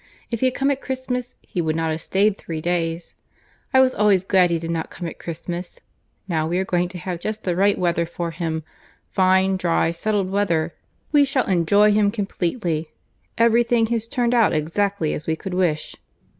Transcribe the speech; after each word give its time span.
If 0.31 0.39
he 0.39 0.47
had 0.47 0.55
come 0.55 0.71
at 0.71 0.81
Christmas 0.81 1.35
he 1.43 1.61
could 1.61 1.75
not 1.75 1.91
have 1.91 2.01
staid 2.01 2.35
three 2.35 2.59
days; 2.59 3.15
I 3.71 3.79
was 3.81 3.93
always 3.93 4.23
glad 4.23 4.49
he 4.49 4.57
did 4.57 4.71
not 4.71 4.89
come 4.89 5.07
at 5.07 5.19
Christmas; 5.19 5.79
now 6.27 6.47
we 6.47 6.57
are 6.57 6.65
going 6.65 6.87
to 6.89 6.97
have 6.97 7.19
just 7.19 7.43
the 7.43 7.55
right 7.55 7.77
weather 7.77 8.07
for 8.07 8.31
him, 8.31 8.63
fine, 9.11 9.57
dry, 9.57 9.91
settled 9.91 10.31
weather. 10.31 10.73
We 11.11 11.23
shall 11.23 11.45
enjoy 11.45 11.91
him 11.91 12.09
completely; 12.09 12.89
every 13.37 13.61
thing 13.63 13.85
has 13.93 14.07
turned 14.07 14.33
out 14.33 14.53
exactly 14.53 15.13
as 15.13 15.27
we 15.27 15.35
could 15.35 15.53
wish." 15.53 15.93